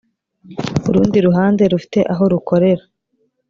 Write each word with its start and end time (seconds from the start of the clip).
urundi 0.89 1.17
ruhande 1.27 1.63
rufite 1.73 1.99
aho 2.13 2.23
rukorera 2.31 2.83